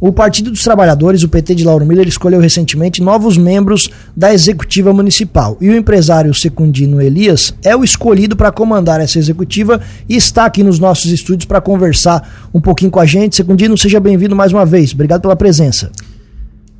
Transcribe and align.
O 0.00 0.12
Partido 0.12 0.52
dos 0.52 0.62
Trabalhadores, 0.62 1.24
o 1.24 1.28
PT 1.28 1.56
de 1.56 1.64
Lauro 1.64 1.84
Miller, 1.84 2.06
escolheu 2.06 2.40
recentemente 2.40 3.02
novos 3.02 3.36
membros 3.36 3.90
da 4.16 4.32
executiva 4.32 4.92
municipal. 4.92 5.56
E 5.60 5.68
o 5.68 5.76
empresário 5.76 6.32
Secundino 6.32 7.02
Elias 7.02 7.52
é 7.64 7.74
o 7.74 7.82
escolhido 7.82 8.36
para 8.36 8.52
comandar 8.52 9.00
essa 9.00 9.18
executiva 9.18 9.80
e 10.08 10.14
está 10.14 10.44
aqui 10.44 10.62
nos 10.62 10.78
nossos 10.78 11.10
estúdios 11.10 11.46
para 11.46 11.60
conversar 11.60 12.48
um 12.54 12.60
pouquinho 12.60 12.92
com 12.92 13.00
a 13.00 13.06
gente. 13.06 13.34
Secundino, 13.34 13.76
seja 13.76 13.98
bem-vindo 13.98 14.36
mais 14.36 14.52
uma 14.52 14.64
vez. 14.64 14.92
Obrigado 14.92 15.22
pela 15.22 15.34
presença. 15.34 15.90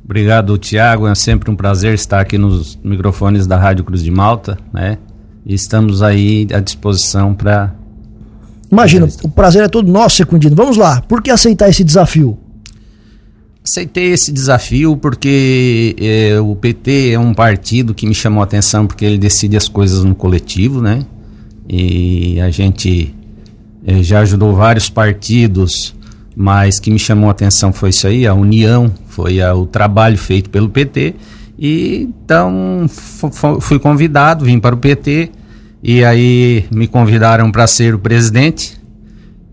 Obrigado, 0.05 0.57
Tiago. 0.57 1.05
É 1.05 1.13
sempre 1.13 1.51
um 1.51 1.55
prazer 1.57 1.93
estar 1.93 2.21
aqui 2.21 2.37
nos 2.37 2.79
microfones 2.81 3.45
da 3.45 3.57
Rádio 3.57 3.83
Cruz 3.83 4.01
de 4.01 4.11
Malta, 4.11 4.57
né? 4.73 4.97
E 5.45 5.53
estamos 5.53 6.01
aí 6.01 6.47
à 6.53 6.59
disposição 6.61 7.33
para. 7.33 7.75
Imagina, 8.71 9.09
o 9.23 9.29
prazer 9.29 9.63
é 9.63 9.67
todo 9.67 9.91
nosso, 9.91 10.15
Secundino. 10.15 10.55
Vamos 10.55 10.77
lá, 10.77 11.01
por 11.01 11.21
que 11.21 11.29
aceitar 11.29 11.69
esse 11.69 11.83
desafio? 11.83 12.37
Aceitei 13.69 14.11
esse 14.11 14.31
desafio 14.31 14.97
porque 14.97 15.95
é, 16.01 16.41
o 16.41 16.55
PT 16.55 17.11
é 17.11 17.19
um 17.19 17.35
partido 17.35 17.93
que 17.93 18.07
me 18.07 18.15
chamou 18.15 18.41
a 18.41 18.43
atenção 18.43 18.87
porque 18.87 19.05
ele 19.05 19.19
decide 19.19 19.55
as 19.55 19.67
coisas 19.67 20.03
no 20.03 20.15
coletivo, 20.15 20.81
né? 20.81 21.05
E 21.69 22.41
a 22.41 22.49
gente 22.49 23.13
é, 23.85 24.01
já 24.01 24.21
ajudou 24.21 24.55
vários 24.55 24.89
partidos, 24.89 25.95
mas 26.35 26.79
que 26.79 26.89
me 26.89 26.97
chamou 26.97 27.27
a 27.27 27.31
atenção 27.31 27.71
foi 27.71 27.89
isso 27.89 28.07
aí, 28.07 28.25
a 28.25 28.33
união, 28.33 28.91
foi 29.07 29.39
a, 29.39 29.53
o 29.53 29.67
trabalho 29.67 30.17
feito 30.17 30.49
pelo 30.49 30.67
PT. 30.67 31.13
E 31.59 32.09
então 32.23 32.87
fui 33.61 33.77
convidado, 33.77 34.45
vim 34.45 34.59
para 34.59 34.73
o 34.73 34.79
PT 34.79 35.29
e 35.83 36.03
aí 36.03 36.65
me 36.71 36.87
convidaram 36.87 37.51
para 37.51 37.67
ser 37.67 37.93
o 37.93 37.99
presidente 37.99 38.81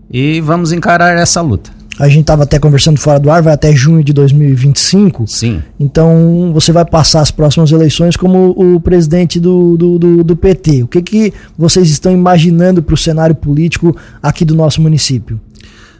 e 0.09 0.41
vamos 0.41 0.71
encarar 0.71 1.15
essa 1.19 1.39
luta. 1.39 1.76
A 1.99 2.07
gente 2.07 2.21
estava 2.21 2.43
até 2.43 2.59
conversando 2.59 2.99
fora 2.99 3.19
do 3.19 3.31
ar, 3.31 3.41
vai 3.41 3.53
até 3.53 3.75
junho 3.75 4.03
de 4.03 4.13
2025. 4.13 5.25
Sim. 5.27 5.61
Então 5.79 6.51
você 6.53 6.71
vai 6.71 6.85
passar 6.85 7.21
as 7.21 7.31
próximas 7.31 7.71
eleições 7.71 8.15
como 8.15 8.51
o 8.51 8.79
presidente 8.79 9.39
do, 9.39 9.75
do, 9.75 9.97
do, 9.97 10.23
do 10.23 10.35
PT. 10.35 10.83
O 10.83 10.87
que, 10.87 11.01
que 11.01 11.33
vocês 11.57 11.89
estão 11.89 12.11
imaginando 12.11 12.83
para 12.83 12.93
o 12.93 12.97
cenário 12.97 13.33
político 13.33 13.95
aqui 14.21 14.45
do 14.45 14.53
nosso 14.53 14.81
município? 14.81 15.39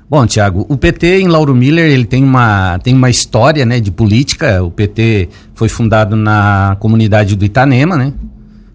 Bom, 0.10 0.26
Tiago, 0.26 0.66
o 0.70 0.78
PT 0.78 1.20
em 1.20 1.28
Lauro 1.28 1.54
Miller 1.54 1.92
ele 1.92 2.06
tem 2.06 2.24
uma, 2.24 2.80
tem 2.80 2.94
uma 2.94 3.10
história 3.10 3.66
né, 3.66 3.80
de 3.80 3.92
política. 3.92 4.64
O 4.64 4.72
PT 4.72 5.28
foi 5.54 5.68
fundado 5.68 6.16
na 6.16 6.78
comunidade 6.80 7.36
do 7.36 7.44
Itanema, 7.44 7.98
né? 7.98 8.14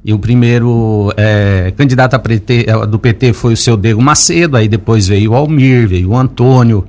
E 0.05 0.13
o 0.13 0.19
primeiro 0.19 1.13
é, 1.17 1.73
candidato 1.77 2.19
PT, 2.19 2.67
é, 2.69 2.87
do 2.87 2.99
PT 2.99 3.33
foi 3.33 3.53
o 3.53 3.57
seu 3.57 3.77
Diego 3.77 4.03
Macedo, 4.03 4.57
aí 4.57 4.67
depois 4.67 5.07
veio 5.07 5.31
o 5.31 5.35
Almir, 5.35 5.89
veio 5.89 6.11
o 6.11 6.17
Antônio, 6.19 6.85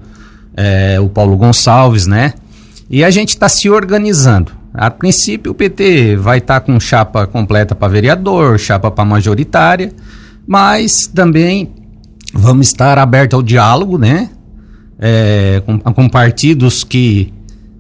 é, 0.56 1.00
o 1.00 1.10
Paulo 1.10 1.36
Gonçalves, 1.38 2.08
né? 2.08 2.34
E 2.90 3.04
a 3.04 3.10
gente 3.10 3.30
está 3.30 3.50
se 3.50 3.70
organizando. 3.70 4.52
A 4.74 4.90
princípio, 4.90 5.52
o 5.52 5.56
PT 5.56 6.16
vai 6.18 6.40
estar 6.40 6.60
tá 6.60 6.66
com 6.66 6.80
chapa 6.80 7.28
completa 7.28 7.76
para 7.76 7.88
vereador, 7.88 8.58
chapa 8.58 8.90
para 8.90 9.06
majoritária, 9.06 9.92
mas 10.48 11.08
também 11.08 11.72
vamos 12.34 12.68
estar 12.68 12.98
abertos 12.98 13.38
ao 13.38 13.44
diálogo, 13.44 13.98
né? 13.98 14.30
É, 15.00 15.62
com, 15.66 15.80
com 15.80 16.10
partidos 16.10 16.84
que 16.84 17.34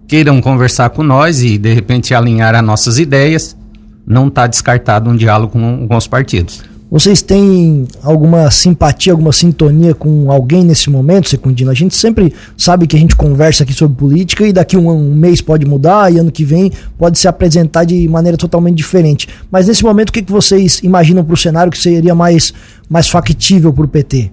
queiram 0.07 0.41
conversar 0.41 0.89
com 0.89 1.01
nós 1.01 1.41
e 1.41 1.57
de 1.57 1.73
repente 1.73 2.13
alinhar 2.13 2.53
as 2.53 2.63
nossas 2.63 2.99
ideias. 2.99 3.57
Não 4.05 4.27
está 4.27 4.45
descartado 4.45 5.09
um 5.09 5.15
diálogo 5.15 5.53
com, 5.53 5.87
com 5.87 5.97
os 5.97 6.07
partidos. 6.07 6.61
Vocês 6.93 7.23
têm 7.23 7.87
alguma 8.03 8.51
simpatia, 8.51 9.13
alguma 9.13 9.31
sintonia 9.31 9.95
com 9.95 10.31
alguém 10.31 10.63
nesse 10.63 10.91
momento, 10.91 11.27
Secundino? 11.27 11.71
A 11.71 11.73
gente 11.73 11.95
sempre 11.95 12.31
sabe 12.55 12.85
que 12.85 12.95
a 12.95 12.99
gente 12.99 13.15
conversa 13.15 13.63
aqui 13.63 13.73
sobre 13.73 13.97
política 13.97 14.45
e 14.45 14.53
daqui 14.53 14.77
um, 14.77 14.87
um 14.91 15.11
mês 15.15 15.41
pode 15.41 15.65
mudar 15.65 16.13
e 16.13 16.19
ano 16.19 16.31
que 16.31 16.45
vem 16.45 16.71
pode 16.95 17.17
se 17.17 17.27
apresentar 17.27 17.83
de 17.83 18.07
maneira 18.07 18.37
totalmente 18.37 18.77
diferente. 18.77 19.27
Mas 19.49 19.67
nesse 19.67 19.83
momento, 19.83 20.09
o 20.09 20.13
que, 20.13 20.21
que 20.21 20.31
vocês 20.31 20.81
imaginam 20.83 21.25
para 21.25 21.33
o 21.33 21.37
cenário 21.37 21.71
que 21.71 21.79
seria 21.79 22.13
mais, 22.13 22.53
mais 22.87 23.09
factível 23.09 23.73
para 23.73 23.85
o 23.85 23.87
PT? 23.87 24.31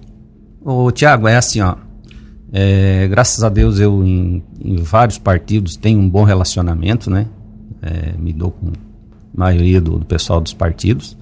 Ô, 0.63 0.91
Tiago, 0.91 1.27
é 1.27 1.37
assim, 1.37 1.61
ó. 1.61 1.73
É, 2.53 3.07
graças 3.07 3.43
a 3.43 3.49
Deus 3.49 3.79
eu 3.79 4.03
em, 4.03 4.43
em, 4.63 4.75
vários 4.75 5.17
partidos 5.17 5.75
tenho 5.75 5.99
um 5.99 6.07
bom 6.07 6.23
relacionamento, 6.23 7.09
né? 7.09 7.25
É, 7.81 8.13
me 8.19 8.31
dou 8.31 8.51
com 8.51 8.67
a 8.67 8.71
maioria 9.33 9.81
do, 9.81 9.97
do 9.97 10.05
pessoal 10.05 10.39
dos 10.39 10.53
partidos. 10.53 11.17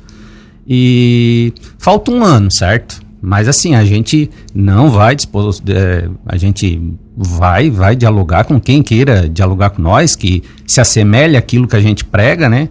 E 0.69 1.51
falta 1.79 2.11
um 2.11 2.23
ano, 2.23 2.51
certo? 2.51 3.01
Mas 3.21 3.47
assim, 3.47 3.73
a 3.73 3.83
gente 3.83 4.29
não 4.53 4.91
vai 4.91 5.15
dispor, 5.15 5.53
é, 5.67 6.07
a 6.25 6.37
gente 6.37 6.79
vai, 7.17 7.69
vai 7.69 7.95
dialogar 7.95 8.45
com 8.45 8.61
quem 8.61 8.83
queira 8.83 9.27
dialogar 9.27 9.71
com 9.71 9.81
nós, 9.81 10.15
que 10.15 10.43
se 10.67 10.79
assemelhe 10.79 11.35
àquilo 11.35 11.67
que 11.67 11.75
a 11.75 11.81
gente 11.81 12.05
prega, 12.05 12.47
né? 12.47 12.69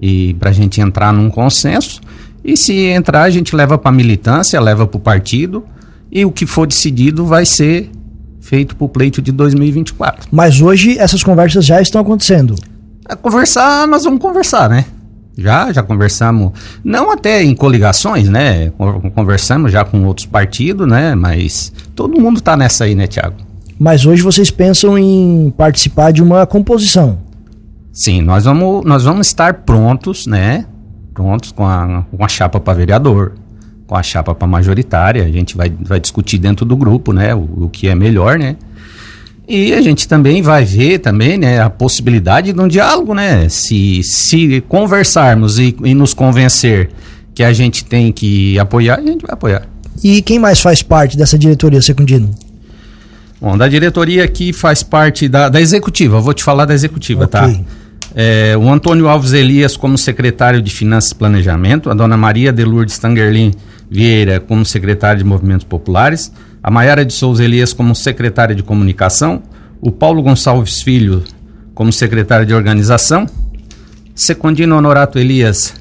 E 0.00 0.34
para 0.34 0.50
a 0.50 0.52
gente 0.52 0.80
entrar 0.80 1.12
num 1.12 1.28
consenso. 1.28 2.00
E 2.42 2.56
se 2.56 2.72
entrar, 2.72 3.24
a 3.24 3.30
gente 3.30 3.54
leva 3.54 3.76
para 3.76 3.92
militância, 3.92 4.58
leva 4.60 4.86
para 4.86 4.96
o 4.96 5.00
partido, 5.00 5.64
e 6.10 6.24
o 6.24 6.30
que 6.30 6.46
for 6.46 6.66
decidido 6.66 7.26
vai 7.26 7.44
ser 7.44 7.90
feito 8.40 8.74
para 8.74 8.84
o 8.84 8.88
pleito 8.88 9.20
de 9.20 9.32
2024. 9.32 10.28
Mas 10.32 10.60
hoje 10.60 10.98
essas 10.98 11.22
conversas 11.22 11.66
já 11.66 11.82
estão 11.82 12.00
acontecendo. 12.00 12.54
A 13.04 13.14
conversar, 13.14 13.86
nós 13.86 14.04
vamos 14.04 14.20
conversar, 14.20 14.70
né? 14.70 14.86
Já, 15.40 15.72
já 15.72 15.82
conversamos, 15.82 16.52
não 16.84 17.10
até 17.10 17.42
em 17.42 17.54
coligações, 17.54 18.28
né? 18.28 18.70
Conversamos 19.14 19.72
já 19.72 19.84
com 19.84 20.04
outros 20.04 20.26
partidos, 20.26 20.86
né? 20.86 21.14
Mas 21.14 21.72
todo 21.94 22.20
mundo 22.20 22.40
tá 22.42 22.56
nessa 22.56 22.84
aí, 22.84 22.94
né, 22.94 23.06
Tiago? 23.06 23.36
Mas 23.78 24.04
hoje 24.04 24.22
vocês 24.22 24.50
pensam 24.50 24.98
em 24.98 25.50
participar 25.56 26.12
de 26.12 26.22
uma 26.22 26.46
composição? 26.46 27.18
Sim, 27.90 28.20
nós 28.20 28.44
vamos, 28.44 28.84
nós 28.84 29.04
vamos 29.04 29.26
estar 29.28 29.54
prontos, 29.54 30.26
né? 30.26 30.66
Prontos 31.14 31.52
com 31.52 31.66
a, 31.66 32.04
com 32.14 32.22
a 32.22 32.28
chapa 32.28 32.60
para 32.60 32.74
vereador, 32.74 33.32
com 33.86 33.96
a 33.96 34.02
chapa 34.02 34.34
para 34.34 34.46
majoritária. 34.46 35.24
A 35.24 35.30
gente 35.30 35.56
vai, 35.56 35.72
vai 35.80 35.98
discutir 35.98 36.36
dentro 36.36 36.66
do 36.66 36.76
grupo, 36.76 37.14
né? 37.14 37.34
O, 37.34 37.64
o 37.64 37.68
que 37.70 37.88
é 37.88 37.94
melhor, 37.94 38.38
né? 38.38 38.56
E 39.52 39.74
a 39.74 39.80
gente 39.80 40.06
também 40.06 40.40
vai 40.42 40.64
ver 40.64 41.00
também, 41.00 41.36
né, 41.36 41.60
a 41.60 41.68
possibilidade 41.68 42.52
de 42.52 42.60
um 42.60 42.68
diálogo, 42.68 43.12
né? 43.12 43.48
Se, 43.48 44.00
se 44.04 44.62
conversarmos 44.68 45.58
e, 45.58 45.76
e 45.82 45.92
nos 45.92 46.14
convencer 46.14 46.88
que 47.34 47.42
a 47.42 47.52
gente 47.52 47.84
tem 47.84 48.12
que 48.12 48.56
apoiar, 48.60 48.98
a 48.98 49.02
gente 49.02 49.22
vai 49.22 49.32
apoiar. 49.32 49.62
E 50.04 50.22
quem 50.22 50.38
mais 50.38 50.60
faz 50.60 50.84
parte 50.84 51.16
dessa 51.16 51.36
diretoria, 51.36 51.82
Secundino? 51.82 52.30
Bom, 53.40 53.58
da 53.58 53.66
diretoria 53.66 54.22
aqui 54.22 54.52
faz 54.52 54.84
parte 54.84 55.28
da, 55.28 55.48
da 55.48 55.60
executiva, 55.60 56.20
vou 56.20 56.32
te 56.32 56.44
falar 56.44 56.64
da 56.64 56.72
executiva, 56.72 57.26
tá? 57.26 57.46
okay. 57.46 57.56
tá? 57.56 57.64
É, 58.14 58.56
o 58.56 58.70
Antônio 58.70 59.08
Alves 59.08 59.32
Elias 59.32 59.76
como 59.76 59.98
secretário 59.98 60.62
de 60.62 60.70
Finanças 60.70 61.10
e 61.10 61.14
Planejamento, 61.16 61.90
a 61.90 61.94
dona 61.94 62.16
Maria 62.16 62.52
de 62.52 62.64
Lourdes 62.64 63.00
Tangerlin 63.00 63.52
Vieira 63.90 64.38
como 64.38 64.64
secretária 64.64 65.18
de 65.18 65.24
Movimentos 65.24 65.64
Populares, 65.64 66.32
a 66.62 66.70
Maiara 66.70 67.04
de 67.04 67.12
Souza 67.12 67.42
Elias 67.42 67.72
como 67.72 67.94
secretária 67.94 68.54
de 68.54 68.62
Comunicação, 68.62 69.42
o 69.80 69.90
Paulo 69.90 70.22
Gonçalves 70.22 70.80
Filho 70.80 71.24
como 71.74 71.92
secretário 71.92 72.46
de 72.46 72.54
Organização, 72.54 73.26
Secundino 74.14 74.76
Honorato 74.76 75.18
Elias 75.18 75.74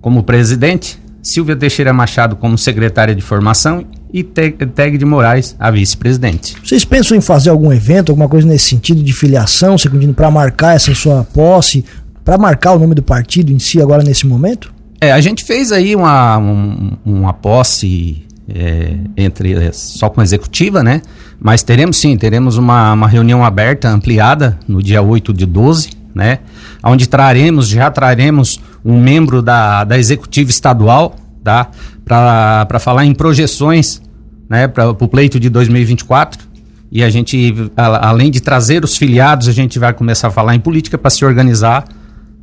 como 0.00 0.22
presidente, 0.22 1.00
Silvia 1.22 1.56
Teixeira 1.56 1.92
Machado 1.92 2.36
como 2.36 2.56
secretária 2.56 3.14
de 3.14 3.22
Formação 3.22 3.84
e 4.12 4.22
Teg 4.22 4.96
de 4.96 5.04
Moraes, 5.04 5.56
a 5.58 5.70
vice-presidente. 5.70 6.56
Vocês 6.64 6.84
pensam 6.84 7.16
em 7.16 7.20
fazer 7.20 7.50
algum 7.50 7.72
evento, 7.72 8.10
alguma 8.10 8.28
coisa 8.28 8.46
nesse 8.46 8.68
sentido 8.70 9.02
de 9.02 9.12
filiação, 9.12 9.76
Secundino, 9.76 10.14
para 10.14 10.30
marcar 10.30 10.76
essa 10.76 10.94
sua 10.94 11.24
posse, 11.24 11.84
para 12.24 12.38
marcar 12.38 12.72
o 12.72 12.78
nome 12.78 12.94
do 12.94 13.02
partido 13.02 13.52
em 13.52 13.58
si 13.58 13.80
agora 13.80 14.02
nesse 14.02 14.26
momento? 14.26 14.72
É, 15.00 15.12
a 15.12 15.20
gente 15.20 15.44
fez 15.44 15.70
aí 15.70 15.94
uma, 15.94 16.38
um, 16.38 16.92
uma 17.04 17.32
posse 17.32 18.26
é, 18.52 18.96
entre 19.16 19.54
é, 19.54 19.72
só 19.72 20.08
com 20.08 20.20
a 20.20 20.24
executiva, 20.24 20.82
né? 20.82 21.02
Mas 21.40 21.62
teremos 21.62 21.98
sim, 21.98 22.16
teremos 22.16 22.56
uma, 22.56 22.94
uma 22.94 23.06
reunião 23.06 23.44
aberta, 23.44 23.88
ampliada, 23.88 24.58
no 24.66 24.82
dia 24.82 25.00
8 25.00 25.32
de 25.32 25.46
12, 25.46 25.90
né? 26.12 26.40
Onde 26.82 27.08
traremos, 27.08 27.68
já 27.68 27.90
traremos 27.90 28.60
um 28.84 29.00
membro 29.00 29.40
da, 29.40 29.84
da 29.84 29.96
executiva 29.96 30.50
estadual, 30.50 31.14
tá? 31.44 31.70
Para 32.04 32.78
falar 32.80 33.04
em 33.04 33.14
projeções, 33.14 34.02
né? 34.48 34.66
Para 34.66 34.90
o 34.90 35.08
pleito 35.08 35.38
de 35.38 35.48
2024. 35.48 36.48
E 36.90 37.04
a 37.04 37.10
gente, 37.10 37.70
a, 37.76 38.08
além 38.08 38.32
de 38.32 38.40
trazer 38.40 38.82
os 38.82 38.96
filiados, 38.96 39.46
a 39.46 39.52
gente 39.52 39.78
vai 39.78 39.92
começar 39.92 40.28
a 40.28 40.30
falar 40.32 40.56
em 40.56 40.60
política 40.60 40.98
para 40.98 41.10
se 41.10 41.24
organizar 41.24 41.84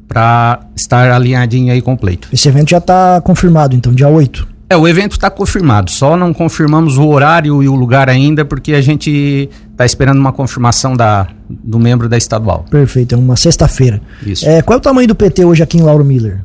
para 0.08 0.60
estar 0.76 1.12
alinhadinho 1.12 1.72
aí 1.72 1.82
com 1.82 1.94
o 1.94 1.98
pleito. 1.98 2.30
Esse 2.32 2.48
evento 2.48 2.70
já 2.70 2.78
está 2.78 3.22
confirmado, 3.22 3.76
então, 3.76 3.94
dia 3.94 4.08
8. 4.08 4.56
É, 4.68 4.76
o 4.76 4.88
evento 4.88 5.12
está 5.12 5.30
confirmado, 5.30 5.92
só 5.92 6.18
não 6.18 6.34
confirmamos 6.34 6.98
o 6.98 7.08
horário 7.08 7.62
e 7.62 7.70
o 7.70 7.76
lugar 7.76 8.10
ainda, 8.10 8.44
porque 8.44 8.74
a 8.74 8.82
gente 8.82 9.48
está 9.72 9.86
esperando 9.86 10.18
uma 10.18 10.34
confirmação 10.34 10.96
da, 10.98 11.28
do 11.48 11.78
membro 11.78 12.10
da 12.10 12.18
estadual. 12.18 12.66
Perfeito, 12.72 13.14
é 13.14 13.18
uma 13.18 13.36
sexta-feira. 13.36 14.02
Isso. 14.26 14.48
É, 14.48 14.64
qual 14.64 14.76
é 14.76 14.80
o 14.80 14.82
tamanho 14.82 15.08
do 15.08 15.14
PT 15.14 15.46
hoje 15.46 15.62
aqui 15.62 15.78
em 15.78 15.82
Lauro 15.82 16.04
Miller? 16.04 16.42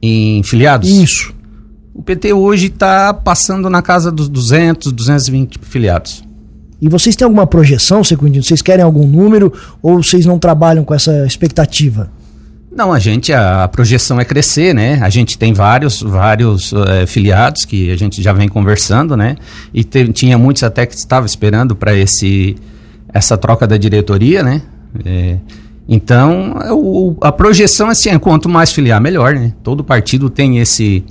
Em 0.00 0.42
filiados? 0.44 0.88
Isso. 0.88 1.34
O 1.92 2.02
PT 2.02 2.32
hoje 2.32 2.66
está 2.66 3.12
passando 3.12 3.68
na 3.68 3.82
casa 3.82 4.12
dos 4.12 4.28
200, 4.28 4.92
220 4.92 5.58
filiados. 5.62 6.22
E 6.80 6.88
vocês 6.88 7.16
têm 7.16 7.24
alguma 7.24 7.46
projeção, 7.46 8.04
Secundino? 8.04 8.44
Vocês 8.44 8.62
querem 8.62 8.84
algum 8.84 9.06
número 9.06 9.52
ou 9.82 10.02
vocês 10.02 10.26
não 10.26 10.38
trabalham 10.38 10.84
com 10.84 10.94
essa 10.94 11.26
expectativa? 11.26 12.10
Não, 12.74 12.92
a 12.92 12.98
gente, 12.98 13.32
a, 13.32 13.64
a 13.64 13.68
projeção 13.68 14.18
é 14.18 14.24
crescer, 14.24 14.74
né? 14.74 14.98
A 15.00 15.08
gente 15.08 15.38
tem 15.38 15.52
vários, 15.52 16.02
vários 16.02 16.72
é, 16.72 17.06
filiados 17.06 17.64
que 17.64 17.90
a 17.90 17.96
gente 17.96 18.20
já 18.20 18.32
vem 18.32 18.48
conversando, 18.48 19.16
né? 19.16 19.36
E 19.72 19.84
te, 19.84 20.12
tinha 20.12 20.36
muitos 20.36 20.64
até 20.64 20.84
que 20.84 20.94
estavam 20.94 21.24
esperando 21.26 21.76
para 21.76 21.94
esse 21.94 22.56
essa 23.12 23.38
troca 23.38 23.64
da 23.64 23.76
diretoria, 23.76 24.42
né? 24.42 24.60
É, 25.04 25.36
então, 25.88 26.56
o, 26.72 27.16
a 27.20 27.30
projeção 27.30 27.88
assim, 27.88 28.10
é 28.10 28.18
quanto 28.18 28.48
mais 28.48 28.72
filiar, 28.72 29.00
melhor, 29.00 29.34
né? 29.34 29.52
Todo 29.62 29.84
partido 29.84 30.28
tem 30.28 30.58
esse 30.58 31.04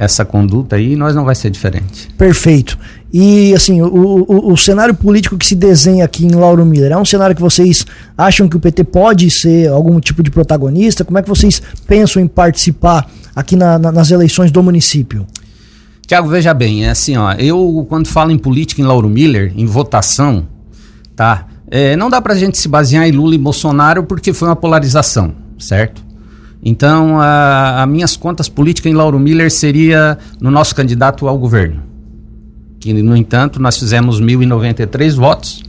essa 0.00 0.24
conduta 0.24 0.76
aí 0.76 0.96
nós 0.96 1.14
não 1.14 1.26
vai 1.26 1.34
ser 1.34 1.50
diferente. 1.50 2.08
Perfeito. 2.16 2.78
E 3.12 3.52
assim, 3.54 3.82
o, 3.82 4.24
o, 4.26 4.52
o, 4.52 4.56
cenário 4.56 4.94
político 4.94 5.36
que 5.36 5.44
se 5.44 5.54
desenha 5.54 6.06
aqui 6.06 6.24
em 6.24 6.30
Lauro 6.30 6.64
Miller 6.64 6.92
é 6.92 6.96
um 6.96 7.04
cenário 7.04 7.36
que 7.36 7.42
vocês 7.42 7.84
acham 8.16 8.48
que 8.48 8.56
o 8.56 8.60
PT 8.60 8.84
pode 8.84 9.30
ser 9.30 9.68
algum 9.68 10.00
tipo 10.00 10.22
de 10.22 10.30
protagonista? 10.30 11.04
Como 11.04 11.18
é 11.18 11.22
que 11.22 11.28
vocês 11.28 11.60
pensam 11.86 12.22
em 12.22 12.26
participar 12.26 13.10
aqui 13.36 13.56
na, 13.56 13.78
na, 13.78 13.92
nas 13.92 14.10
eleições 14.10 14.50
do 14.50 14.62
município? 14.62 15.26
Tiago, 16.06 16.30
veja 16.30 16.54
bem, 16.54 16.86
é 16.86 16.90
assim, 16.90 17.18
ó, 17.18 17.34
eu 17.34 17.84
quando 17.86 18.08
falo 18.08 18.30
em 18.30 18.38
política 18.38 18.80
em 18.80 18.84
Lauro 18.86 19.08
Miller, 19.08 19.52
em 19.54 19.66
votação, 19.66 20.46
tá? 21.14 21.46
É, 21.70 21.94
não 21.94 22.08
dá 22.08 22.22
pra 22.22 22.34
gente 22.34 22.56
se 22.56 22.68
basear 22.68 23.06
em 23.06 23.12
Lula 23.12 23.34
e 23.34 23.38
Bolsonaro 23.38 24.02
porque 24.04 24.32
foi 24.32 24.48
uma 24.48 24.56
polarização, 24.56 25.34
certo? 25.58 26.09
Então, 26.62 27.18
as 27.18 27.88
minhas 27.88 28.16
contas 28.16 28.48
políticas 28.48 28.92
em 28.92 28.94
Lauro 28.94 29.18
Miller 29.18 29.50
seria 29.50 30.18
no 30.40 30.50
nosso 30.50 30.74
candidato 30.74 31.26
ao 31.26 31.38
governo. 31.38 31.82
Que, 32.78 32.92
no 32.92 33.16
entanto, 33.16 33.60
nós 33.60 33.78
fizemos 33.78 34.20
1.093 34.20 35.14
votos 35.14 35.62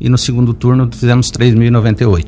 e 0.00 0.08
no 0.08 0.16
segundo 0.16 0.54
turno 0.54 0.88
fizemos 0.90 1.30
3.098. 1.30 2.26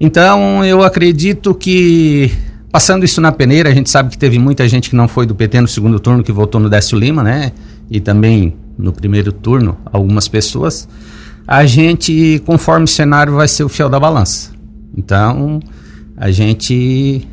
Então, 0.00 0.64
eu 0.64 0.82
acredito 0.82 1.54
que, 1.54 2.30
passando 2.70 3.04
isso 3.04 3.20
na 3.20 3.32
peneira, 3.32 3.68
a 3.68 3.74
gente 3.74 3.90
sabe 3.90 4.10
que 4.10 4.18
teve 4.18 4.38
muita 4.38 4.66
gente 4.68 4.88
que 4.88 4.96
não 4.96 5.08
foi 5.08 5.26
do 5.26 5.34
PT 5.34 5.60
no 5.60 5.68
segundo 5.68 5.98
turno 5.98 6.22
que 6.22 6.32
votou 6.32 6.60
no 6.60 6.70
Décio 6.70 6.98
Lima, 6.98 7.22
né? 7.22 7.52
E 7.90 8.00
também 8.00 8.56
no 8.78 8.92
primeiro 8.92 9.32
turno, 9.32 9.76
algumas 9.92 10.28
pessoas. 10.28 10.88
A 11.46 11.66
gente, 11.66 12.40
conforme 12.46 12.84
o 12.84 12.88
cenário, 12.88 13.34
vai 13.34 13.48
ser 13.48 13.64
o 13.64 13.68
fiel 13.68 13.88
da 13.88 13.98
balança. 13.98 14.52
Então, 14.96 15.60
a 16.18 16.30
gente 16.30 17.26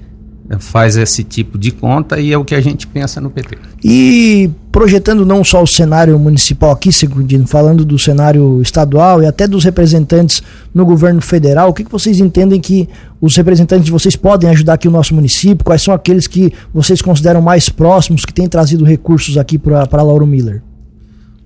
faz 0.59 0.95
esse 0.95 1.23
tipo 1.23 1.57
de 1.57 1.71
conta 1.71 2.19
e 2.19 2.31
é 2.31 2.37
o 2.37 2.45
que 2.45 2.53
a 2.53 2.61
gente 2.61 2.85
pensa 2.85 3.19
no 3.19 3.31
PT. 3.31 3.57
E 3.83 4.49
projetando 4.71 5.25
não 5.25 5.43
só 5.43 5.63
o 5.63 5.67
cenário 5.67 6.17
municipal 6.19 6.71
aqui, 6.71 6.91
Segundino, 6.91 7.47
falando 7.47 7.83
do 7.83 7.97
cenário 7.97 8.61
estadual 8.61 9.23
e 9.23 9.25
até 9.25 9.47
dos 9.47 9.63
representantes 9.63 10.43
no 10.73 10.85
governo 10.85 11.19
federal, 11.19 11.69
o 11.69 11.73
que, 11.73 11.83
que 11.83 11.91
vocês 11.91 12.19
entendem 12.19 12.59
que 12.59 12.87
os 13.19 13.35
representantes 13.35 13.85
de 13.85 13.91
vocês 13.91 14.15
podem 14.15 14.49
ajudar 14.51 14.73
aqui 14.73 14.87
o 14.87 14.91
nosso 14.91 15.15
município? 15.15 15.65
Quais 15.65 15.81
são 15.81 15.93
aqueles 15.93 16.27
que 16.27 16.53
vocês 16.73 17.01
consideram 17.01 17.41
mais 17.41 17.67
próximos, 17.67 18.23
que 18.23 18.33
têm 18.33 18.47
trazido 18.47 18.85
recursos 18.85 19.37
aqui 19.37 19.57
para 19.57 20.03
Lauro 20.03 20.27
Miller? 20.27 20.61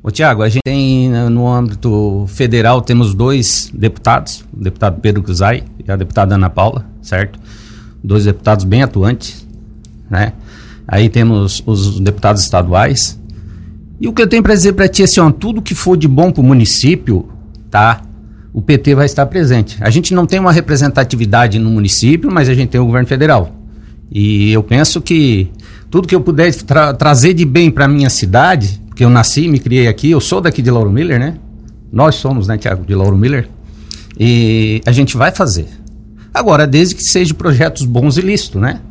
Ô 0.01 0.09
Tiago, 0.09 0.43
a 0.43 0.47
gente 0.47 0.61
tem 0.63 1.09
no 1.29 1.45
âmbito 1.45 2.25
federal 2.29 2.81
temos 2.81 3.13
dois 3.13 3.69
deputados, 3.73 4.45
o 4.57 4.63
deputado 4.63 5.01
Pedro 5.01 5.21
Cusai 5.21 5.63
e 5.85 5.91
a 5.91 5.97
deputada 5.97 6.35
Ana 6.35 6.49
Paula, 6.49 6.85
certo? 7.01 7.37
Dois 8.01 8.23
deputados 8.23 8.63
bem 8.63 8.81
atuantes, 8.81 9.45
né? 10.09 10.31
Aí 10.87 11.09
temos 11.09 11.61
os 11.65 11.99
deputados 11.99 12.41
estaduais. 12.41 13.19
E 13.99 14.07
o 14.07 14.13
que 14.13 14.21
eu 14.21 14.27
tenho 14.27 14.41
para 14.41 14.53
dizer 14.53 14.71
para 14.71 14.87
ti 14.87 15.01
é 15.01 15.05
assim, 15.05 15.19
ó, 15.19 15.29
tudo 15.31 15.61
que 15.61 15.75
for 15.75 15.97
de 15.97 16.07
bom 16.07 16.31
para 16.31 16.41
o 16.41 16.45
município, 16.45 17.27
tá? 17.69 18.01
O 18.53 18.61
PT 18.61 18.95
vai 18.95 19.05
estar 19.05 19.25
presente. 19.25 19.77
A 19.81 19.89
gente 19.89 20.13
não 20.13 20.25
tem 20.25 20.39
uma 20.39 20.53
representatividade 20.53 21.59
no 21.59 21.69
município, 21.69 22.31
mas 22.31 22.47
a 22.47 22.53
gente 22.53 22.69
tem 22.69 22.79
o 22.79 22.85
governo 22.85 23.07
federal. 23.07 23.53
E 24.09 24.51
eu 24.53 24.63
penso 24.63 25.01
que 25.01 25.51
tudo 25.91 26.07
que 26.07 26.15
eu 26.15 26.21
puder 26.21 26.53
tra 26.55 26.93
trazer 26.93 27.33
de 27.33 27.43
bem 27.43 27.69
para 27.69 27.85
minha 27.85 28.09
cidade, 28.09 28.81
porque 28.99 29.05
eu 29.05 29.09
nasci, 29.09 29.47
me 29.47 29.59
criei 29.59 29.87
aqui, 29.87 30.11
eu 30.11 30.19
sou 30.19 30.41
daqui 30.41 30.61
de 30.61 30.69
Lauro 30.69 30.91
Miller, 30.91 31.17
né? 31.17 31.37
Nós 31.89 32.15
somos, 32.15 32.49
né, 32.49 32.57
Tiago, 32.57 32.83
de 32.85 32.93
Lauro 32.93 33.15
Miller. 33.17 33.47
E 34.19 34.81
a 34.85 34.91
gente 34.91 35.15
vai 35.15 35.31
fazer. 35.31 35.69
Agora, 36.33 36.67
desde 36.67 36.95
que 36.95 37.03
sejam 37.03 37.37
projetos 37.37 37.85
bons 37.85 38.17
e 38.17 38.21
lícitos, 38.21 38.61
né? 38.61 38.81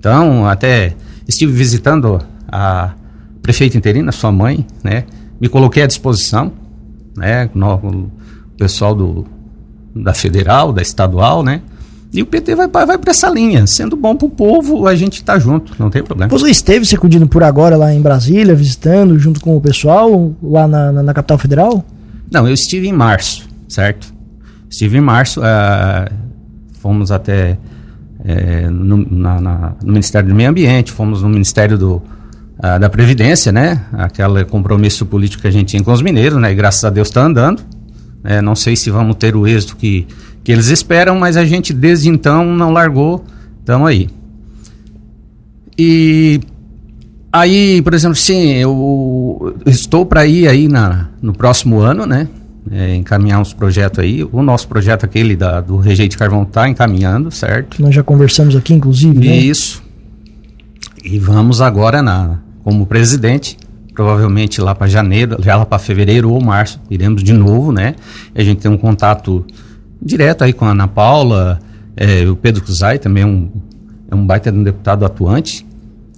Então, 0.00 0.48
até 0.48 0.96
estive 1.28 1.52
visitando 1.52 2.20
a 2.48 2.94
prefeita 3.40 3.78
interina, 3.78 4.10
sua 4.10 4.32
mãe, 4.32 4.66
né? 4.82 5.04
Me 5.40 5.48
coloquei 5.48 5.84
à 5.84 5.86
disposição, 5.86 6.50
né? 7.16 7.48
O 7.54 8.10
pessoal 8.58 8.96
do, 8.96 9.28
da 9.94 10.12
federal, 10.12 10.72
da 10.72 10.82
estadual, 10.82 11.44
né? 11.44 11.62
E 12.12 12.22
o 12.22 12.26
PT 12.26 12.54
vai, 12.54 12.68
vai 12.68 12.98
para 12.98 13.10
essa 13.10 13.28
linha. 13.28 13.66
Sendo 13.66 13.96
bom 13.96 14.16
para 14.16 14.26
o 14.26 14.30
povo, 14.30 14.86
a 14.86 14.94
gente 14.94 15.14
está 15.14 15.38
junto, 15.38 15.74
não 15.78 15.90
tem 15.90 16.02
problema. 16.02 16.30
Você 16.30 16.50
esteve 16.50 16.84
secundindo 16.86 17.26
por 17.26 17.42
agora 17.42 17.76
lá 17.76 17.92
em 17.92 18.00
Brasília, 18.00 18.54
visitando 18.54 19.18
junto 19.18 19.40
com 19.40 19.56
o 19.56 19.60
pessoal 19.60 20.34
lá 20.42 20.66
na, 20.66 20.92
na, 20.92 21.02
na 21.02 21.14
capital 21.14 21.38
federal? 21.38 21.84
Não, 22.30 22.46
eu 22.46 22.54
estive 22.54 22.88
em 22.88 22.92
março, 22.92 23.48
certo? 23.68 24.12
Estive 24.70 24.98
em 24.98 25.00
março, 25.00 25.40
uh, 25.40 26.12
fomos 26.80 27.10
até 27.10 27.58
uh, 28.20 28.70
no, 28.70 29.06
na, 29.10 29.40
na, 29.40 29.72
no, 29.82 29.92
Ministério 29.92 30.28
do 30.28 30.34
Meio 30.34 30.50
Ambiente, 30.50 30.92
fomos 30.92 31.22
no 31.22 31.28
Ministério 31.28 31.76
do, 31.76 31.96
uh, 31.96 32.78
da 32.80 32.88
Previdência, 32.88 33.52
né? 33.52 33.82
Aquele 33.92 34.44
compromisso 34.44 35.06
político 35.06 35.42
que 35.42 35.48
a 35.48 35.52
gente 35.52 35.68
tinha 35.68 35.82
com 35.82 35.92
os 35.92 36.02
mineiros, 36.02 36.40
né? 36.40 36.50
E 36.50 36.54
graças 36.54 36.84
a 36.84 36.90
Deus 36.90 37.08
está 37.08 37.22
andando. 37.24 37.62
É, 38.24 38.42
não 38.42 38.56
sei 38.56 38.74
se 38.74 38.90
vamos 38.90 39.16
ter 39.16 39.36
o 39.36 39.46
êxito 39.46 39.76
que 39.76 40.04
que 40.46 40.52
eles 40.52 40.68
esperam, 40.68 41.18
mas 41.18 41.36
a 41.36 41.44
gente 41.44 41.72
desde 41.72 42.08
então 42.08 42.44
não 42.44 42.70
largou, 42.72 43.24
estamos 43.58 43.88
aí. 43.88 44.08
E 45.76 46.38
aí, 47.32 47.82
por 47.82 47.92
exemplo, 47.92 48.14
sim, 48.14 48.52
eu 48.52 49.56
estou 49.66 50.06
para 50.06 50.24
ir 50.24 50.46
aí 50.46 50.68
na, 50.68 51.08
no 51.20 51.32
próximo 51.32 51.80
ano, 51.80 52.06
né? 52.06 52.28
É, 52.70 52.94
encaminhar 52.94 53.40
uns 53.40 53.52
projetos 53.52 53.98
aí. 53.98 54.22
O 54.22 54.40
nosso 54.40 54.68
projeto 54.68 55.02
aquele 55.02 55.34
da, 55.34 55.60
do 55.60 55.78
rejeito 55.78 56.12
de 56.12 56.16
carvão 56.16 56.44
está 56.44 56.68
encaminhando, 56.68 57.28
certo? 57.32 57.82
Nós 57.82 57.92
já 57.92 58.04
conversamos 58.04 58.54
aqui, 58.54 58.72
inclusive, 58.72 59.18
né? 59.18 59.36
Isso. 59.36 59.82
E 61.04 61.18
vamos 61.18 61.60
agora 61.60 62.00
na, 62.00 62.38
como 62.62 62.86
presidente, 62.86 63.58
provavelmente 63.92 64.60
lá 64.60 64.76
para 64.76 64.86
janeiro, 64.86 65.38
já 65.42 65.56
lá 65.56 65.66
para 65.66 65.80
fevereiro 65.80 66.30
ou 66.30 66.40
março, 66.40 66.80
iremos 66.88 67.24
de 67.24 67.32
novo, 67.32 67.72
né? 67.72 67.96
A 68.32 68.44
gente 68.44 68.60
tem 68.60 68.70
um 68.70 68.78
contato 68.78 69.44
direto 70.00 70.44
aí 70.44 70.52
com 70.52 70.64
a 70.64 70.70
Ana 70.70 70.88
Paula, 70.88 71.58
é, 71.96 72.28
o 72.28 72.36
Pedro 72.36 72.62
Cruzai 72.62 72.98
também 72.98 73.22
é 73.22 73.26
um, 73.26 73.50
é 74.10 74.14
um 74.14 74.26
baita 74.26 74.52
de 74.52 74.58
um 74.58 74.62
deputado 74.62 75.04
atuante. 75.04 75.66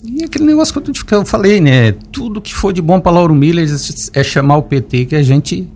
E 0.04 0.24
aquele 0.24 0.44
negócio 0.44 0.80
que 0.80 1.14
eu, 1.14 1.18
eu 1.18 1.24
falei, 1.24 1.60
né? 1.60 1.92
Tudo 2.12 2.40
que 2.40 2.54
for 2.54 2.72
de 2.72 2.80
bom 2.80 3.00
para 3.00 3.12
Lauro 3.12 3.34
Miller 3.34 3.68
é 4.12 4.24
chamar 4.24 4.56
o 4.56 4.62
PT 4.62 5.06
que 5.06 5.16
a 5.16 5.22
gente. 5.22 5.68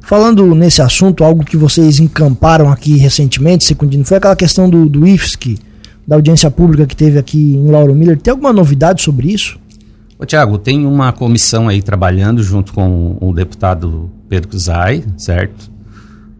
Falando 0.00 0.54
nesse 0.54 0.82
assunto, 0.82 1.24
algo 1.24 1.44
que 1.44 1.56
vocês 1.56 1.98
encamparam 1.98 2.70
aqui 2.70 2.96
recentemente, 2.96 3.64
Secundino, 3.64 4.04
foi 4.04 4.16
aquela 4.16 4.36
questão 4.36 4.68
do, 4.68 4.88
do 4.88 5.06
IFSC, 5.06 5.58
da 6.06 6.16
audiência 6.16 6.50
pública 6.50 6.86
que 6.86 6.96
teve 6.96 7.18
aqui 7.18 7.54
em 7.54 7.70
Lauro 7.70 7.94
Miller. 7.94 8.18
Tem 8.18 8.32
alguma 8.32 8.52
novidade 8.52 9.02
sobre 9.02 9.32
isso? 9.32 9.58
Ô, 10.18 10.26
Tiago, 10.26 10.58
tem 10.58 10.86
uma 10.86 11.12
comissão 11.12 11.68
aí 11.68 11.82
trabalhando 11.82 12.42
junto 12.42 12.72
com 12.72 13.16
o 13.20 13.32
deputado 13.32 14.10
Pedro 14.28 14.50
Cruzai, 14.50 15.04
certo? 15.16 15.71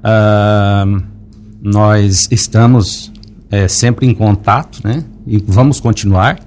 Uh, 0.03 1.03
nós 1.63 2.29
estamos 2.31 3.13
é, 3.51 3.69
sempre 3.69 4.07
em 4.07 4.15
contato, 4.15 4.81
né? 4.83 5.05
E 5.27 5.39
vamos 5.47 5.79
continuar, 5.79 6.41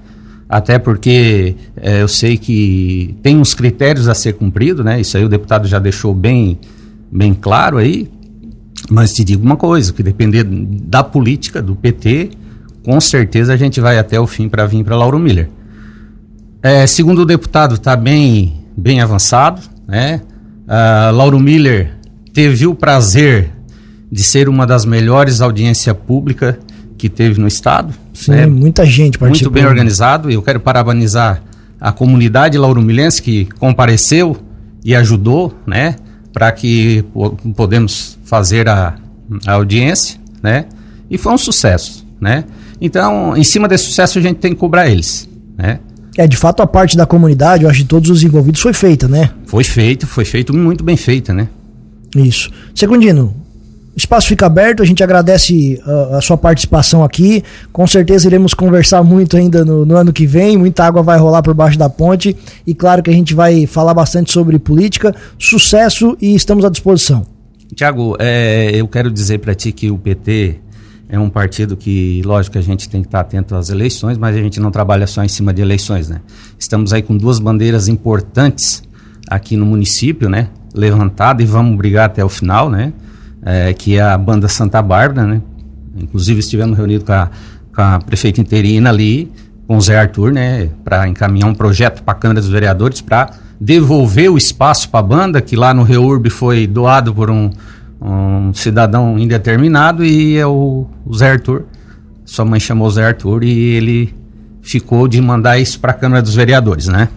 até 0.49 0.77
porque 0.77 1.55
é, 1.77 2.01
eu 2.01 2.07
sei 2.07 2.37
que 2.37 3.15
tem 3.21 3.37
uns 3.37 3.53
critérios 3.53 4.09
a 4.09 4.15
ser 4.15 4.33
cumprido, 4.33 4.83
né? 4.83 4.99
Isso 4.99 5.15
aí 5.15 5.23
o 5.23 5.29
deputado 5.29 5.67
já 5.67 5.79
deixou 5.79 6.13
bem, 6.13 6.59
bem 7.11 7.33
claro 7.33 7.77
aí. 7.77 8.09
Mas 8.89 9.13
te 9.13 9.23
digo 9.23 9.43
uma 9.43 9.55
coisa, 9.55 9.93
que 9.93 10.03
depender 10.03 10.43
da 10.43 11.03
política 11.03 11.61
do 11.61 11.75
PT, 11.75 12.31
com 12.83 12.99
certeza 12.99 13.53
a 13.53 13.57
gente 13.57 13.79
vai 13.79 13.97
até 13.97 14.19
o 14.19 14.27
fim 14.27 14.49
para 14.49 14.65
vir 14.65 14.83
para 14.83 14.95
Lauro 14.95 15.17
Miller. 15.17 15.49
É, 16.61 16.85
segundo 16.85 17.19
o 17.19 17.25
deputado, 17.25 17.75
está 17.75 17.95
bem, 17.95 18.65
bem 18.75 18.99
avançado, 18.99 19.61
né? 19.87 20.21
Uh, 20.67 21.15
Lauro 21.15 21.39
Miller 21.39 21.94
teve 22.35 22.67
o 22.67 22.75
prazer 22.75 23.49
de 24.11 24.21
ser 24.21 24.49
uma 24.49 24.67
das 24.67 24.85
melhores 24.85 25.39
audiências 25.39 25.95
públicas 26.05 26.55
que 26.97 27.07
teve 27.07 27.39
no 27.39 27.47
estado. 27.47 27.93
Sim, 28.13 28.31
né? 28.31 28.45
muita 28.45 28.85
gente 28.85 29.17
participou. 29.17 29.51
Muito 29.51 29.63
bem 29.63 29.65
organizado. 29.65 30.29
Eu 30.29 30.41
quero 30.41 30.59
parabenizar 30.59 31.41
a 31.79 31.93
comunidade 31.93 32.57
lauromilense 32.57 33.21
que 33.21 33.45
compareceu 33.57 34.37
e 34.83 34.93
ajudou, 34.93 35.53
né, 35.65 35.95
para 36.33 36.51
que 36.51 37.05
podemos 37.55 38.19
fazer 38.25 38.67
a, 38.67 38.95
a 39.47 39.53
audiência, 39.53 40.19
né? 40.43 40.65
E 41.09 41.17
foi 41.17 41.33
um 41.33 41.37
sucesso, 41.37 42.05
né? 42.19 42.43
Então, 42.79 43.35
em 43.35 43.43
cima 43.43 43.67
desse 43.67 43.85
sucesso 43.85 44.19
a 44.19 44.21
gente 44.21 44.37
tem 44.37 44.51
que 44.51 44.57
cobrar 44.57 44.89
eles, 44.89 45.29
né? 45.57 45.79
É, 46.17 46.27
de 46.27 46.37
fato, 46.37 46.61
a 46.61 46.67
parte 46.67 46.95
da 46.95 47.05
comunidade, 47.05 47.63
eu 47.63 47.69
acho 47.69 47.79
de 47.79 47.85
todos 47.85 48.09
os 48.09 48.23
envolvidos, 48.23 48.61
foi 48.61 48.73
feita, 48.73 49.07
né? 49.07 49.31
Foi 49.45 49.63
feito, 49.63 50.05
foi 50.05 50.25
feito 50.25 50.55
muito 50.55 50.83
bem 50.83 50.97
feita, 50.97 51.33
né? 51.33 51.47
Isso. 52.15 52.49
Secundino, 52.73 53.35
o 53.95 53.97
espaço 53.97 54.27
fica 54.27 54.45
aberto, 54.45 54.83
a 54.83 54.85
gente 54.85 55.01
agradece 55.01 55.81
uh, 55.85 56.15
a 56.15 56.21
sua 56.21 56.37
participação 56.37 57.03
aqui. 57.03 57.41
Com 57.71 57.87
certeza 57.87 58.27
iremos 58.27 58.53
conversar 58.53 59.01
muito 59.03 59.37
ainda 59.37 59.63
no, 59.63 59.85
no, 59.85 59.95
ano 59.95 60.11
que 60.11 60.25
vem, 60.27 60.57
muita 60.57 60.83
água 60.83 61.01
vai 61.01 61.17
rolar 61.17 61.41
por 61.41 61.53
baixo 61.53 61.77
da 61.77 61.89
ponte 61.89 62.35
e 62.67 62.75
claro 62.75 63.01
que 63.01 63.09
a 63.09 63.13
gente 63.13 63.33
vai 63.33 63.65
falar 63.65 63.93
bastante 63.93 64.33
sobre 64.33 64.59
política. 64.59 65.15
Sucesso 65.39 66.17
e 66.21 66.35
estamos 66.35 66.65
à 66.65 66.69
disposição. 66.69 67.25
Tiago, 67.73 68.17
é, 68.19 68.71
eu 68.73 68.87
quero 68.87 69.09
dizer 69.09 69.39
para 69.39 69.55
ti 69.55 69.71
que 69.71 69.89
o 69.89 69.97
PT 69.97 70.59
é 71.07 71.17
um 71.17 71.29
partido 71.29 71.77
que, 71.77 72.21
lógico, 72.25 72.57
a 72.57 72.61
gente 72.61 72.89
tem 72.89 73.01
que 73.01 73.07
estar 73.07 73.21
atento 73.21 73.55
às 73.55 73.69
eleições, 73.69 74.17
mas 74.17 74.35
a 74.35 74.39
gente 74.39 74.59
não 74.59 74.71
trabalha 74.71 75.07
só 75.07 75.23
em 75.23 75.27
cima 75.29 75.53
de 75.53 75.61
eleições, 75.61 76.09
né? 76.09 76.19
Estamos 76.59 76.91
aí 76.91 77.01
com 77.01 77.15
duas 77.15 77.39
bandeiras 77.39 77.87
importantes 77.87 78.83
aqui 79.29 79.55
no 79.55 79.65
município, 79.65 80.29
né? 80.29 80.49
Levantada 80.75 81.41
e 81.41 81.45
vamos 81.45 81.77
brigar 81.77 82.05
até 82.05 82.23
o 82.23 82.29
final, 82.29 82.69
né? 82.69 82.93
é, 83.45 83.71
que 83.73 83.97
é 83.97 84.01
a 84.01 84.17
banda 84.17 84.47
Santa 84.47 84.81
Bárbara, 84.81 85.27
né? 85.27 85.41
Inclusive 85.95 86.39
estivemos 86.39 86.75
reunidos 86.75 87.05
com 87.05 87.13
a, 87.13 87.29
com 87.73 87.81
a 87.81 87.99
prefeita 87.99 88.41
interina 88.41 88.89
ali, 88.89 89.31
com 89.67 89.77
o 89.77 89.81
Zé 89.81 89.97
Arthur, 89.97 90.33
né, 90.33 90.69
para 90.83 91.07
encaminhar 91.07 91.49
um 91.49 91.53
projeto 91.53 92.03
para 92.03 92.13
a 92.13 92.17
Câmara 92.17 92.41
dos 92.41 92.49
Vereadores 92.49 93.01
para 93.01 93.31
devolver 93.59 94.29
o 94.29 94.37
espaço 94.37 94.89
para 94.89 94.99
a 94.99 95.03
banda, 95.03 95.41
que 95.41 95.55
lá 95.55 95.73
no 95.73 95.83
Reurb 95.83 96.29
foi 96.29 96.67
doado 96.67 97.13
por 97.13 97.31
um, 97.31 97.49
um 98.01 98.53
cidadão 98.53 99.17
indeterminado, 99.17 100.03
e 100.03 100.37
é 100.37 100.45
o, 100.45 100.85
o 101.05 101.13
Zé 101.13 101.31
Arthur. 101.31 101.63
Sua 102.25 102.43
mãe 102.43 102.59
chamou 102.59 102.87
o 102.87 102.91
Zé 102.91 103.05
Arthur 103.05 103.43
e 103.43 103.75
ele 103.75 104.15
ficou 104.61 105.07
de 105.07 105.21
mandar 105.21 105.57
isso 105.57 105.79
para 105.79 105.91
a 105.91 105.93
Câmara 105.93 106.21
dos 106.21 106.35
Vereadores, 106.35 106.87
né? 106.87 107.07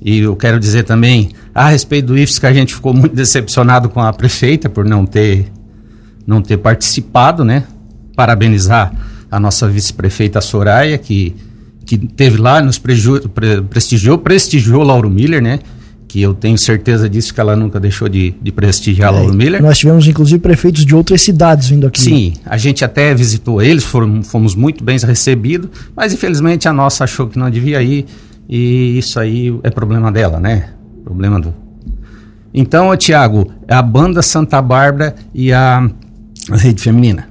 E 0.00 0.20
eu 0.20 0.36
quero 0.36 0.60
dizer 0.60 0.84
também, 0.84 1.30
a 1.54 1.68
respeito 1.68 2.06
do 2.06 2.18
IFES, 2.18 2.38
que 2.38 2.46
a 2.46 2.52
gente 2.52 2.74
ficou 2.74 2.92
muito 2.92 3.14
decepcionado 3.14 3.88
com 3.88 4.00
a 4.00 4.12
prefeita 4.12 4.68
por 4.68 4.84
não 4.84 5.06
ter, 5.06 5.46
não 6.26 6.42
ter 6.42 6.58
participado, 6.58 7.44
né? 7.44 7.64
Parabenizar 8.14 8.92
a 9.30 9.40
nossa 9.40 9.68
vice-prefeita 9.68 10.40
Soraya, 10.40 10.98
que, 10.98 11.34
que 11.84 11.98
teve 11.98 12.36
lá, 12.36 12.60
nos 12.62 12.78
prestigiou, 12.78 14.18
prestigiou 14.18 14.82
Lauro 14.82 15.10
Miller, 15.10 15.42
né? 15.42 15.58
Que 16.06 16.22
eu 16.22 16.34
tenho 16.34 16.56
certeza 16.56 17.08
disso, 17.08 17.34
que 17.34 17.40
ela 17.40 17.56
nunca 17.56 17.80
deixou 17.80 18.08
de, 18.08 18.34
de 18.40 18.52
prestigiar 18.52 19.12
é, 19.12 19.16
Lauro 19.16 19.34
Miller. 19.34 19.60
Nós 19.60 19.78
tivemos, 19.78 20.06
inclusive, 20.06 20.38
prefeitos 20.38 20.86
de 20.86 20.94
outras 20.94 21.22
cidades 21.22 21.68
vindo 21.68 21.86
aqui. 21.86 22.00
Sim, 22.00 22.34
a 22.44 22.56
gente 22.56 22.84
até 22.84 23.14
visitou 23.14 23.60
eles, 23.60 23.82
foram, 23.82 24.22
fomos 24.22 24.54
muito 24.54 24.84
bem 24.84 24.98
recebidos, 24.98 25.68
mas 25.96 26.12
infelizmente 26.12 26.68
a 26.68 26.72
nossa 26.72 27.04
achou 27.04 27.26
que 27.26 27.38
não 27.38 27.50
devia 27.50 27.82
ir 27.82 28.06
e 28.48 28.98
isso 28.98 29.18
aí 29.18 29.58
é 29.62 29.70
problema 29.70 30.10
dela, 30.10 30.38
né? 30.38 30.70
Problema 31.04 31.40
do. 31.40 31.54
Então, 32.52 32.96
Tiago, 32.96 33.52
a 33.68 33.82
banda 33.82 34.22
Santa 34.22 34.62
Bárbara 34.62 35.14
e 35.34 35.52
a, 35.52 35.88
a 36.50 36.56
Rede 36.56 36.80
Feminina, 36.80 37.28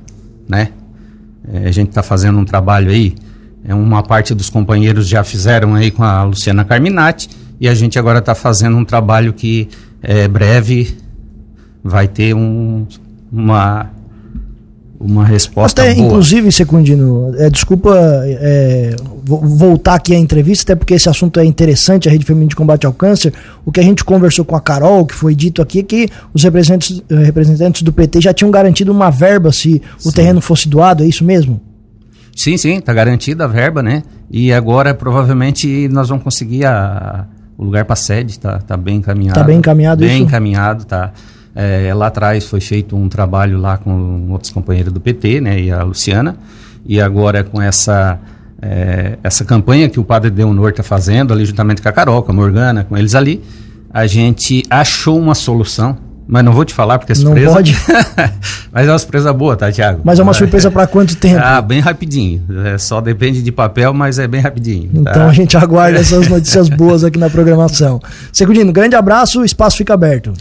né? 0.48 0.70
É, 1.52 1.68
a 1.68 1.72
gente 1.72 1.90
está 1.90 2.04
fazendo 2.04 2.38
um 2.40 2.46
trabalho 2.46 2.90
aí, 2.90 3.16
é 3.64 3.74
uma 3.74 4.04
parte 4.04 4.34
dos 4.34 4.50
companheiros 4.50 5.08
já 5.08 5.24
fizeram 5.24 5.76
aí 5.76 5.92
com 5.92 6.04
a 6.04 6.24
Luciana 6.24 6.66
Carminati 6.66 7.30
e 7.60 7.68
a 7.68 7.74
gente 7.74 7.98
agora 7.98 8.20
está 8.20 8.36
fazendo 8.36 8.78
um 8.78 8.86
trabalho 8.86 9.34
que 9.34 9.70
é 10.02 10.28
breve 10.28 10.98
vai 11.84 12.08
ter 12.08 12.34
um, 12.34 12.86
uma 13.32 13.92
uma 15.06 15.24
resposta 15.24 15.84
até, 15.84 15.94
boa. 15.94 16.08
Inclusive, 16.08 16.52
Secundino, 16.52 17.32
é, 17.38 17.50
desculpa 17.50 17.96
é, 18.26 18.96
voltar 19.24 19.96
aqui 19.96 20.16
à 20.16 20.18
entrevista, 20.18 20.74
até 20.74 20.76
porque 20.80 20.96
esse 20.96 21.08
assunto 21.08 21.40
é 21.40 21.46
interessante, 21.46 22.10
a 22.10 22.12
Rede 22.12 22.26
Feminina 22.26 22.50
de 22.50 22.56
Combate 22.56 22.88
ao 22.88 22.94
Câncer. 22.94 23.32
O 23.64 23.72
que 23.72 23.80
a 23.80 23.84
gente 23.84 24.04
conversou 24.04 24.44
com 24.44 24.56
a 24.56 24.62
Carol, 24.62 25.06
que 25.06 25.14
foi 25.14 25.36
dito 25.36 25.62
aqui, 25.62 25.80
é 25.80 25.84
que 25.84 26.10
os 26.34 26.44
representantes, 26.44 27.04
eh, 27.08 27.24
representantes 27.24 27.84
do 27.84 27.94
PT 27.94 28.22
já 28.22 28.34
tinham 28.34 28.50
garantido 28.50 28.92
uma 28.92 29.12
verba 29.12 29.52
se 29.52 29.82
sim. 29.98 30.10
o 30.10 30.12
terreno 30.12 30.42
fosse 30.42 30.68
doado, 30.68 31.04
é 31.04 31.08
isso 31.08 31.24
mesmo? 31.24 31.62
Sim, 32.36 32.58
sim, 32.58 32.78
está 32.78 32.94
garantida 32.94 33.46
a 33.46 33.48
verba, 33.48 33.84
né? 33.84 34.04
E 34.30 34.52
agora 34.52 34.94
provavelmente 34.94 35.88
nós 35.90 36.10
vamos 36.10 36.24
conseguir 36.24 36.66
a, 36.66 37.28
o 37.58 37.64
lugar 37.64 37.86
para 37.86 37.94
a 37.94 37.98
sede, 37.98 38.32
está 38.32 38.60
tá 38.60 38.76
bem 38.76 38.98
encaminhado. 38.98 39.40
Está 39.40 39.44
bem 39.44 39.58
encaminhado 39.60 40.00
bem 40.00 40.10
isso? 40.10 40.18
Bem 40.18 40.28
encaminhado, 40.28 40.86
tá. 40.86 41.14
É, 41.56 41.94
lá 41.94 42.08
atrás 42.08 42.46
foi 42.46 42.60
feito 42.60 42.98
um 42.98 43.08
trabalho 43.08 43.58
lá 43.58 43.78
com 43.78 44.28
outros 44.30 44.52
companheiros 44.52 44.92
do 44.92 45.00
PT, 45.00 45.40
né, 45.40 45.60
e 45.60 45.72
a 45.72 45.84
Luciana, 45.84 46.36
e 46.86 47.00
agora 47.00 47.46
com 47.46 47.62
essa 47.62 48.20
é, 48.62 49.18
essa 49.24 49.46
campanha 49.46 49.88
que 49.88 50.00
o 50.00 50.04
Padre 50.04 50.30
Deonor 50.30 50.70
está 50.70 50.84
fazendo 50.84 51.32
ali 51.34 51.46
juntamente 51.46 51.82
com 51.82 51.88
a 51.88 51.92
Carol, 51.92 52.24
com 52.24 52.32
a 52.32 52.36
Morgana, 52.36 52.84
com 52.84 52.98
eles 52.98 53.16
ali, 53.16 53.42
a 53.94 54.08
gente 54.08 54.64
achou 54.70 55.18
uma 55.18 55.36
solução, 55.36 55.98
mas 56.28 56.44
não 56.44 56.52
vou 56.52 56.66
te 56.66 56.74
falar 56.74 56.98
porque 57.00 57.12
é 57.12 57.16
surpresa. 57.16 57.48
Não 57.48 57.54
pode. 57.54 57.78
mas 58.72 58.88
é 58.88 58.92
uma 58.92 59.00
surpresa 59.00 59.32
boa, 59.32 59.56
tá, 59.56 59.72
Tiago? 59.72 60.02
Mas 60.04 60.20
é 60.20 60.24
uma 60.24 60.34
surpresa 60.34 60.72
para 60.72 60.88
quanto 60.88 61.16
tempo? 61.18 61.40
Ah, 61.42 61.62
bem 61.62 61.80
rapidinho. 61.80 62.44
É, 62.66 62.78
só 62.78 63.00
depende 63.00 63.42
de 63.42 63.52
papel, 63.52 63.94
mas 63.94 64.20
é 64.20 64.28
bem 64.28 64.42
rapidinho. 64.42 65.04
Tá? 65.04 65.12
Então 65.12 65.30
a 65.30 65.34
gente 65.34 65.56
aguarda 65.56 66.00
essas 66.00 66.28
notícias 66.28 66.68
boas 66.68 67.04
aqui 67.04 67.20
na 67.20 67.30
programação. 67.30 68.02
Secundino, 68.34 68.74
grande 68.74 68.96
abraço, 68.96 69.42
o 69.42 69.46
espaço 69.46 69.78
fica 69.78 69.94
aberto. 69.94 70.34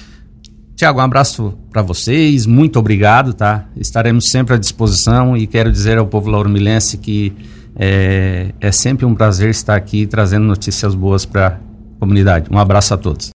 Tiago, 0.76 0.98
um 0.98 1.02
abraço 1.02 1.54
para 1.70 1.82
vocês, 1.82 2.46
muito 2.46 2.80
obrigado, 2.80 3.32
tá? 3.32 3.66
Estaremos 3.76 4.24
sempre 4.30 4.54
à 4.54 4.58
disposição 4.58 5.36
e 5.36 5.46
quero 5.46 5.70
dizer 5.70 5.98
ao 5.98 6.06
povo 6.06 6.28
lauromilense 6.28 6.98
que 6.98 7.32
é, 7.76 8.52
é 8.60 8.72
sempre 8.72 9.06
um 9.06 9.14
prazer 9.14 9.50
estar 9.50 9.76
aqui 9.76 10.04
trazendo 10.04 10.44
notícias 10.44 10.92
boas 10.92 11.24
para 11.24 11.46
a 11.46 11.56
comunidade. 12.00 12.48
Um 12.50 12.58
abraço 12.58 12.92
a 12.92 12.96
todos. 12.96 13.32